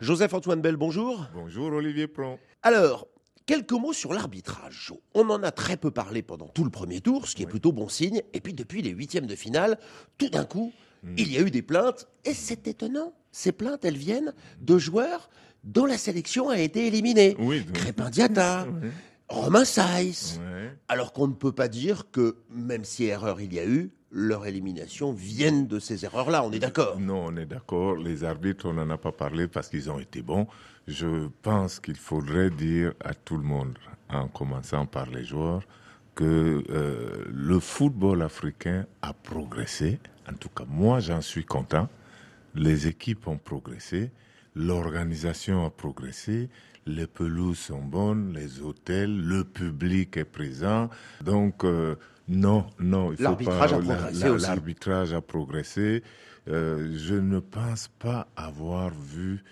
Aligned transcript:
Joseph-Antoine 0.00 0.60
Bell, 0.60 0.76
bonjour. 0.76 1.26
Bonjour 1.34 1.72
Olivier 1.72 2.08
Pron. 2.08 2.38
Alors, 2.62 3.06
quelques 3.46 3.72
mots 3.72 3.92
sur 3.92 4.12
l'arbitrage. 4.12 4.92
On 5.14 5.30
en 5.30 5.42
a 5.44 5.52
très 5.52 5.76
peu 5.76 5.92
parlé 5.92 6.22
pendant 6.22 6.48
tout 6.48 6.64
le 6.64 6.70
premier 6.70 7.00
tour, 7.00 7.28
ce 7.28 7.36
qui 7.36 7.44
est 7.44 7.46
plutôt 7.46 7.70
bon 7.70 7.88
signe. 7.88 8.20
Et 8.32 8.40
puis 8.40 8.54
depuis 8.54 8.82
les 8.82 8.90
huitièmes 8.90 9.26
de 9.26 9.36
finale, 9.36 9.78
tout 10.18 10.28
d'un 10.28 10.44
coup, 10.44 10.72
hmm. 11.04 11.14
il 11.16 11.32
y 11.32 11.38
a 11.38 11.42
eu 11.42 11.50
des 11.50 11.62
plaintes. 11.62 12.08
Et 12.24 12.34
c'est 12.34 12.66
étonnant. 12.66 13.12
Ces 13.30 13.52
plaintes, 13.52 13.84
elles 13.84 13.96
viennent 13.96 14.34
de 14.60 14.78
joueurs 14.78 15.30
dont 15.62 15.86
la 15.86 15.96
sélection 15.96 16.48
a 16.48 16.58
été 16.58 16.88
éliminée. 16.88 17.36
Oui, 17.38 17.64
Crépin 17.72 18.10
Diata. 18.10 18.66
Romain 19.28 19.64
Saïs. 19.64 20.40
Alors 20.88 21.12
qu'on 21.12 21.28
ne 21.28 21.34
peut 21.34 21.52
pas 21.52 21.68
dire 21.68 22.10
que, 22.10 22.36
même 22.50 22.84
si 22.84 23.04
erreur 23.04 23.40
il 23.40 23.54
y 23.54 23.58
a 23.58 23.64
eu, 23.64 23.92
leur 24.14 24.46
élimination 24.46 25.12
vienne 25.12 25.66
de 25.66 25.80
ces 25.80 26.04
erreurs-là. 26.04 26.44
On 26.44 26.52
est 26.52 26.60
d'accord 26.60 26.98
Non, 27.00 27.26
on 27.26 27.36
est 27.36 27.46
d'accord. 27.46 27.96
Les 27.96 28.22
arbitres, 28.22 28.66
on 28.66 28.74
n'en 28.74 28.88
a 28.88 28.96
pas 28.96 29.10
parlé 29.10 29.48
parce 29.48 29.68
qu'ils 29.68 29.90
ont 29.90 29.98
été 29.98 30.22
bons. 30.22 30.46
Je 30.86 31.28
pense 31.42 31.80
qu'il 31.80 31.96
faudrait 31.96 32.50
dire 32.50 32.94
à 33.04 33.12
tout 33.12 33.36
le 33.36 33.42
monde, 33.42 33.76
en 34.08 34.28
commençant 34.28 34.86
par 34.86 35.06
les 35.06 35.24
joueurs, 35.24 35.62
que 36.14 36.62
euh, 36.70 37.24
le 37.28 37.58
football 37.58 38.22
africain 38.22 38.86
a 39.02 39.12
progressé. 39.12 39.98
En 40.30 40.34
tout 40.34 40.48
cas, 40.48 40.64
moi, 40.68 41.00
j'en 41.00 41.20
suis 41.20 41.44
content. 41.44 41.88
Les 42.54 42.86
équipes 42.86 43.26
ont 43.26 43.38
progressé. 43.38 44.12
L'organisation 44.54 45.66
a 45.66 45.70
progressé, 45.70 46.48
les 46.86 47.08
pelouses 47.08 47.58
sont 47.58 47.82
bonnes, 47.82 48.32
les 48.32 48.60
hôtels, 48.60 49.20
le 49.20 49.42
public 49.42 50.16
est 50.16 50.24
présent. 50.24 50.88
Donc, 51.20 51.64
euh, 51.64 51.96
non, 52.28 52.66
non, 52.78 53.12
il 53.12 53.18
faut 53.18 53.36
pas. 53.36 53.64
A 53.64 53.68
progressé 53.68 54.38
L'arbitrage 54.38 55.12
a 55.12 55.20
progressé. 55.20 56.02
Euh, 56.48 56.92
je 56.96 57.14
ne 57.14 57.38
pense 57.38 57.88
pas 57.88 58.28
avoir 58.36 58.90
vu 58.90 59.42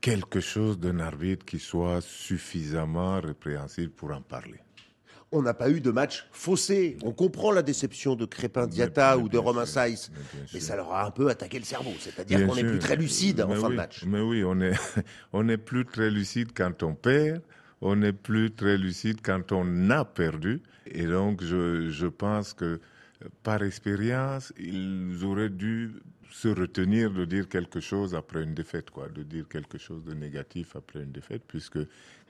quelque 0.00 0.40
chose 0.40 0.78
d'un 0.78 1.00
arbitre 1.00 1.44
qui 1.44 1.58
soit 1.58 2.00
suffisamment 2.00 3.20
répréhensible 3.20 3.90
pour 3.90 4.12
en 4.12 4.22
parler 4.22 4.60
on 5.30 5.42
n'a 5.42 5.54
pas 5.54 5.70
eu 5.70 5.80
de 5.80 5.90
match 5.90 6.26
faussé. 6.32 6.96
On 7.02 7.12
comprend 7.12 7.50
la 7.50 7.62
déception 7.62 8.14
de 8.14 8.24
Crépin 8.24 8.66
Diata 8.66 9.18
ou 9.18 9.28
de 9.28 9.36
Romain 9.36 9.66
Saïs, 9.66 10.10
mais, 10.52 10.60
ça 10.60 10.76
leur 10.76 10.92
a 10.92 11.06
un 11.06 11.10
peu 11.10 11.28
attaqué 11.28 11.58
le 11.58 11.64
cerveau. 11.64 11.92
C'est-à-dire 11.98 12.46
qu'on 12.46 12.54
n'est 12.54 12.64
plus 12.64 12.78
très 12.78 12.96
lucide 12.96 13.42
en 13.42 13.54
fin 13.54 13.70
de 13.70 13.74
match. 13.74 14.04
Mais 14.06 14.20
oui, 14.20 14.42
on 14.44 14.60
est, 14.60 14.72
on 15.32 15.44
n'est 15.44 15.58
plus 15.58 15.84
très 15.84 16.10
lucide 16.10 16.50
quand 16.54 16.82
on 16.82 16.94
perd. 16.94 17.42
On 17.80 17.96
n'est 17.96 18.12
plus 18.12 18.50
très 18.50 18.76
lucide 18.76 19.20
quand 19.22 19.52
on 19.52 19.90
a 19.90 20.04
perdu. 20.04 20.62
Et 20.86 21.06
donc, 21.06 21.42
je, 21.42 21.88
je 21.90 22.06
pense 22.06 22.54
que 22.54 22.80
par 23.42 23.62
expérience, 23.62 24.52
ils 24.58 25.24
auraient 25.24 25.50
dû 25.50 25.92
se 26.30 26.48
retenir 26.48 27.10
de 27.10 27.24
dire 27.24 27.48
quelque 27.48 27.80
chose 27.80 28.14
après 28.14 28.42
une 28.42 28.54
défaite, 28.54 28.90
quoi, 28.90 29.08
de 29.08 29.22
dire 29.22 29.48
quelque 29.48 29.78
chose 29.78 30.04
de 30.04 30.14
négatif 30.14 30.76
après 30.76 31.02
une 31.02 31.12
défaite, 31.12 31.42
puisque 31.46 31.78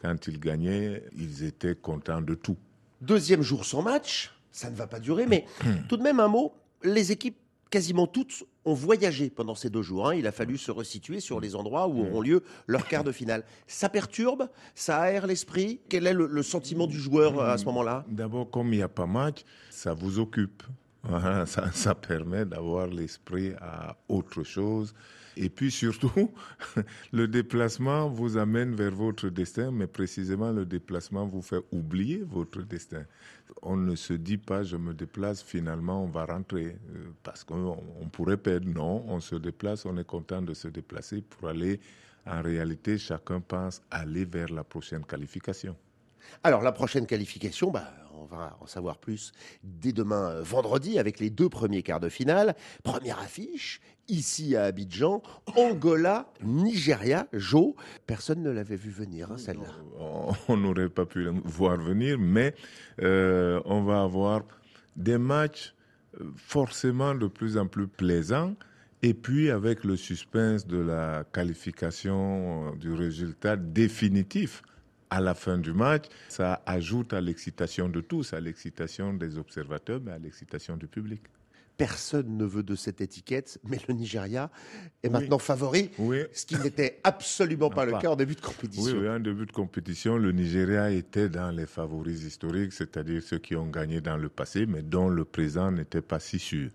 quand 0.02 0.26
ils 0.26 0.38
gagnaient, 0.38 1.02
ils 1.16 1.44
étaient 1.44 1.74
contents 1.74 2.22
de 2.22 2.34
tout. 2.34 2.56
Deuxième 3.00 3.42
jour 3.42 3.64
sans 3.64 3.82
match, 3.82 4.32
ça 4.50 4.70
ne 4.70 4.76
va 4.76 4.86
pas 4.86 5.00
durer, 5.00 5.26
mais 5.26 5.44
tout 5.88 5.96
de 5.96 6.02
même 6.02 6.20
un 6.20 6.28
mot, 6.28 6.54
les 6.82 7.12
équipes 7.12 7.36
quasiment 7.70 8.06
toutes 8.06 8.44
ont 8.64 8.74
voyagé 8.74 9.30
pendant 9.30 9.54
ces 9.54 9.70
deux 9.70 9.82
jours. 9.82 10.08
Hein. 10.08 10.14
Il 10.14 10.26
a 10.26 10.32
fallu 10.32 10.58
se 10.58 10.70
resituer 10.70 11.20
sur 11.20 11.40
les 11.40 11.54
endroits 11.54 11.88
où 11.88 12.00
auront 12.00 12.20
lieu 12.20 12.42
leurs 12.66 12.86
quarts 12.86 13.04
de 13.04 13.12
finale. 13.12 13.44
Ça 13.66 13.88
perturbe, 13.88 14.48
ça 14.74 14.98
aère 15.00 15.26
l'esprit. 15.26 15.80
Quel 15.88 16.06
est 16.06 16.12
le, 16.12 16.42
sentiment 16.42 16.86
du 16.86 16.98
joueur 16.98 17.40
à 17.40 17.58
ce 17.58 17.64
moment-là? 17.66 18.04
D'abord, 18.08 18.50
comme 18.50 18.72
il 18.72 18.76
n'y 18.76 18.82
a 18.82 18.88
pas 18.88 19.06
match, 19.06 19.44
ça 19.70 19.94
vous 19.94 20.18
occupe. 20.18 20.62
ça, 21.46 21.94
permet 21.94 22.44
d'avoir 22.44 22.86
l'esprit 22.86 23.52
à 23.60 23.96
autre 24.08 24.42
chose. 24.42 24.94
Et 25.36 25.48
puis 25.48 25.70
surtout, 25.70 26.32
le 27.12 27.28
déplacement 27.28 28.08
vous 28.08 28.36
amène 28.36 28.74
vers 28.74 28.90
votre 28.90 29.28
destin, 29.28 29.70
mais 29.70 29.86
précisément 29.86 30.50
le 30.50 30.66
déplacement 30.66 31.26
vous 31.26 31.42
fait 31.42 31.60
oublier 31.70 32.24
votre 32.28 32.62
destin. 32.62 33.04
On 33.62 33.76
ne 33.76 33.94
se 33.94 34.14
dit 34.14 34.38
pas 34.38 34.64
je 34.64 34.76
me 34.76 34.92
déplace, 34.92 35.42
finalement 35.42 36.02
on 36.02 36.08
va 36.08 36.24
rentrer, 36.24 36.76
euh, 36.94 37.10
parce 37.22 37.44
qu'on 37.44 37.78
pourrait 38.10 38.36
perdre. 38.36 38.68
Non, 38.68 39.04
on 39.06 39.20
se 39.20 39.36
déplace, 39.36 39.86
on 39.86 39.96
est 39.96 40.06
content 40.06 40.42
de 40.42 40.54
se 40.54 40.66
déplacer 40.68 41.22
pour 41.22 41.48
aller. 41.48 41.80
En 42.26 42.42
réalité, 42.42 42.98
chacun 42.98 43.40
pense 43.40 43.80
aller 43.90 44.24
vers 44.24 44.52
la 44.52 44.64
prochaine 44.64 45.04
qualification. 45.04 45.76
Alors 46.42 46.62
la 46.62 46.72
prochaine 46.72 47.06
qualification, 47.06 47.70
bah, 47.70 47.92
on 48.20 48.24
va 48.24 48.56
en 48.60 48.66
savoir 48.66 48.98
plus 48.98 49.32
dès 49.62 49.92
demain 49.92 50.30
euh, 50.30 50.42
vendredi 50.42 50.98
avec 50.98 51.20
les 51.20 51.30
deux 51.30 51.48
premiers 51.48 51.82
quarts 51.82 52.00
de 52.00 52.08
finale. 52.08 52.54
Première 52.82 53.18
affiche, 53.18 53.80
ici 54.08 54.56
à 54.56 54.64
Abidjan, 54.64 55.22
Angola, 55.56 56.30
Nigeria, 56.42 57.26
Jo. 57.32 57.76
Personne 58.06 58.42
ne 58.42 58.50
l'avait 58.50 58.76
vu 58.76 58.90
venir, 58.90 59.30
hein, 59.30 59.38
celle-là. 59.38 59.68
On 60.48 60.56
n'aurait 60.56 60.88
pas 60.88 61.06
pu 61.06 61.22
le 61.24 61.32
voir 61.44 61.78
venir, 61.78 62.18
mais 62.18 62.54
euh, 63.02 63.60
on 63.64 63.82
va 63.82 64.02
avoir 64.02 64.42
des 64.96 65.18
matchs 65.18 65.74
euh, 66.20 66.24
forcément 66.36 67.14
de 67.14 67.26
plus 67.26 67.56
en 67.56 67.66
plus 67.66 67.86
plaisants. 67.86 68.54
Et 69.02 69.14
puis 69.14 69.48
avec 69.50 69.84
le 69.84 69.94
suspense 69.94 70.66
de 70.66 70.78
la 70.78 71.22
qualification 71.32 72.74
du 72.74 72.92
résultat 72.92 73.54
définitif 73.54 74.62
à 75.10 75.20
la 75.20 75.34
fin 75.34 75.58
du 75.58 75.72
match, 75.72 76.04
ça 76.28 76.62
ajoute 76.66 77.12
à 77.12 77.20
l'excitation 77.20 77.88
de 77.88 78.00
tous, 78.00 78.32
à 78.32 78.40
l'excitation 78.40 79.14
des 79.14 79.38
observateurs, 79.38 80.00
mais 80.04 80.12
à 80.12 80.18
l'excitation 80.18 80.76
du 80.76 80.86
public. 80.86 81.22
Personne 81.76 82.36
ne 82.36 82.44
veut 82.44 82.64
de 82.64 82.74
cette 82.74 83.00
étiquette, 83.00 83.60
mais 83.62 83.78
le 83.86 83.94
Nigeria 83.94 84.50
est 85.04 85.08
maintenant 85.08 85.38
favori, 85.38 85.90
ce 86.32 86.44
qui 86.44 86.56
n'était 86.56 86.98
absolument 87.04 87.70
pas, 87.70 87.84
le 87.84 87.92
cas 87.92 88.10
en 88.10 88.16
début 88.16 88.34
de 88.34 88.40
compétition. 88.40 88.98
Oui, 88.98 89.08
en 89.08 89.20
début 89.20 89.46
de 89.46 89.52
compétition, 89.52 90.18
le 90.18 90.32
Nigeria 90.32 90.90
était 90.90 91.28
dans 91.28 91.52
les 91.52 91.66
favoris 91.66 92.24
historiques, 92.24 92.72
c'est-à-dire 92.72 93.22
ceux 93.22 93.38
qui 93.38 93.54
ont 93.54 93.68
gagné 93.68 94.00
dans 94.00 94.16
le 94.16 94.28
passé, 94.28 94.66
mais 94.66 94.82
dont 94.82 95.08
le 95.08 95.24
présent 95.24 95.70
n'était 95.70 96.02
pas 96.02 96.18
si 96.18 96.40
sûr. 96.40 96.70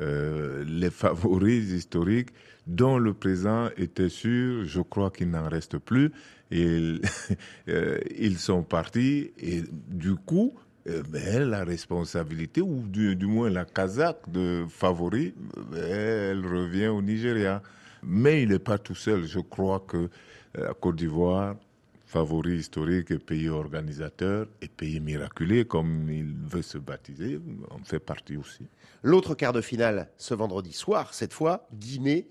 Euh, 0.00 0.64
les 0.66 0.90
favoris 0.90 1.70
historiques 1.70 2.30
dont 2.66 2.98
le 2.98 3.12
présent 3.12 3.68
était 3.76 4.08
sûr, 4.08 4.64
je 4.64 4.80
crois 4.80 5.10
qu'il 5.10 5.30
n'en 5.30 5.48
reste 5.48 5.78
plus. 5.78 6.10
Et, 6.50 6.94
euh, 7.68 7.98
ils 8.18 8.38
sont 8.38 8.62
partis 8.62 9.32
et 9.38 9.62
du 9.88 10.14
coup, 10.14 10.54
euh, 10.88 11.02
ben, 11.10 11.48
la 11.48 11.64
responsabilité, 11.64 12.62
ou 12.62 12.84
du, 12.86 13.16
moins 13.26 13.50
la 13.50 13.64
casaque 13.64 14.30
de 14.30 14.64
favori, 14.68 15.34
ben, 15.70 15.84
elle 15.84 16.46
revient 16.46 16.88
au 16.88 17.02
Nigeria. 17.02 17.62
Mais 18.02 18.42
il 18.42 18.48
n'est 18.48 18.58
pas 18.58 18.78
tout 18.78 18.94
seul. 18.94 19.26
Je 19.26 19.40
crois 19.40 19.84
que 19.86 20.08
la 20.54 20.72
Côte 20.72 20.96
d'Ivoire, 20.96 21.56
favori 22.10 22.56
historique 22.56 23.12
et 23.12 23.18
pays 23.20 23.48
organisateur 23.48 24.48
et 24.60 24.66
pays 24.68 24.98
miraculé, 24.98 25.64
comme 25.64 26.10
il 26.10 26.34
veut 26.44 26.62
se 26.62 26.76
baptiser, 26.76 27.40
en 27.70 27.78
fait 27.84 28.00
partie 28.00 28.36
aussi. 28.36 28.66
L'autre 29.04 29.36
quart 29.36 29.52
de 29.52 29.60
finale, 29.60 30.10
ce 30.16 30.34
vendredi 30.34 30.72
soir, 30.72 31.14
cette 31.14 31.32
fois, 31.32 31.68
Guinée. 31.72 32.28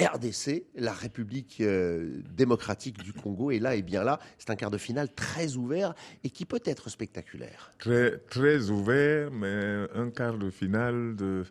RDC, 0.00 0.64
la 0.74 0.92
République 0.92 1.58
euh, 1.60 2.22
démocratique 2.34 3.02
du 3.02 3.12
Congo, 3.12 3.50
est 3.50 3.58
là 3.58 3.74
et 3.74 3.82
bien 3.82 4.02
là. 4.02 4.18
C'est 4.38 4.48
un 4.48 4.56
quart 4.56 4.70
de 4.70 4.78
finale 4.78 5.12
très 5.14 5.56
ouvert 5.56 5.94
et 6.24 6.30
qui 6.30 6.46
peut 6.46 6.62
être 6.64 6.88
spectaculaire. 6.88 7.72
Très, 7.78 8.16
très 8.30 8.70
ouvert, 8.70 9.30
mais 9.30 9.86
un 9.94 10.10
quart 10.10 10.38
de 10.38 10.48
finale 10.48 11.14
de, 11.14 11.44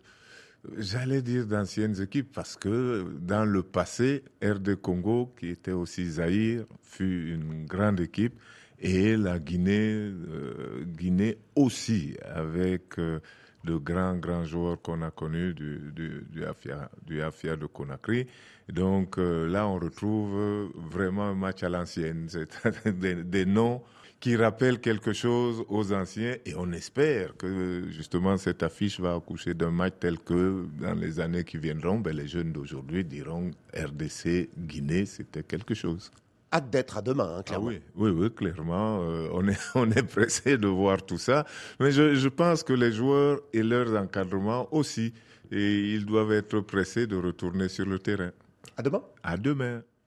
J'allais 0.76 1.22
dire 1.22 1.46
d'anciennes 1.46 2.00
équipes 2.00 2.32
parce 2.32 2.56
que 2.56 3.04
dans 3.18 3.44
le 3.44 3.64
passé, 3.64 4.22
RD 4.42 4.76
Congo, 4.76 5.34
qui 5.36 5.48
était 5.48 5.72
aussi 5.72 6.08
Zaïre, 6.08 6.66
fut 6.82 7.34
une 7.34 7.66
grande 7.66 7.98
équipe 7.98 8.38
et 8.78 9.16
la 9.16 9.40
Guinée, 9.40 9.92
euh, 9.92 10.84
Guinée 10.84 11.38
aussi 11.56 12.16
avec 12.24 12.96
euh, 13.00 13.18
de 13.64 13.74
grands 13.74 14.16
grands 14.16 14.44
joueurs 14.44 14.80
qu'on 14.80 15.02
a 15.02 15.10
connus 15.10 15.52
du, 15.52 15.90
du, 15.92 16.24
du, 16.30 16.44
Afia, 16.44 16.90
du 17.04 17.22
Afia 17.22 17.56
de 17.56 17.66
Conakry. 17.66 18.28
Donc 18.68 19.18
euh, 19.18 19.48
là, 19.48 19.66
on 19.66 19.80
retrouve 19.80 20.70
vraiment 20.76 21.24
un 21.24 21.34
match 21.34 21.64
à 21.64 21.68
l'ancienne, 21.68 22.28
c'est 22.28 22.98
des, 23.00 23.24
des 23.24 23.46
noms 23.46 23.82
qui 24.22 24.36
rappelle 24.36 24.78
quelque 24.78 25.12
chose 25.12 25.64
aux 25.68 25.92
anciens 25.92 26.36
et 26.46 26.54
on 26.54 26.70
espère 26.70 27.36
que 27.36 27.82
justement 27.90 28.36
cette 28.36 28.62
affiche 28.62 29.00
va 29.00 29.14
accoucher 29.16 29.52
d'un 29.52 29.72
match 29.72 29.94
tel 29.98 30.16
que 30.20 30.64
dans 30.80 30.94
les 30.94 31.18
années 31.18 31.42
qui 31.42 31.58
viendront, 31.58 31.98
ben, 31.98 32.16
les 32.16 32.28
jeunes 32.28 32.52
d'aujourd'hui 32.52 33.04
diront 33.04 33.50
RDC, 33.76 34.50
Guinée, 34.56 35.06
c'était 35.06 35.42
quelque 35.42 35.74
chose. 35.74 36.12
Hâte 36.52 36.70
d'être 36.70 36.98
à 36.98 37.02
demain, 37.02 37.38
hein, 37.38 37.42
clairement. 37.42 37.70
Ah 37.70 37.80
oui, 37.96 38.10
oui, 38.10 38.10
oui, 38.10 38.30
clairement. 38.30 39.00
Euh, 39.02 39.28
on 39.32 39.48
est, 39.48 39.58
on 39.74 39.90
est 39.90 40.04
pressé 40.04 40.56
de 40.56 40.68
voir 40.68 41.04
tout 41.04 41.18
ça. 41.18 41.44
Mais 41.80 41.90
je, 41.90 42.14
je 42.14 42.28
pense 42.28 42.62
que 42.62 42.74
les 42.74 42.92
joueurs 42.92 43.40
et 43.52 43.64
leurs 43.64 43.92
encadrements 44.00 44.72
aussi, 44.72 45.12
et 45.50 45.94
ils 45.94 46.06
doivent 46.06 46.32
être 46.32 46.60
pressés 46.60 47.08
de 47.08 47.16
retourner 47.16 47.68
sur 47.68 47.86
le 47.86 47.98
terrain. 47.98 48.30
À 48.76 48.82
demain. 48.82 49.02
À 49.24 49.36
demain. 49.36 49.82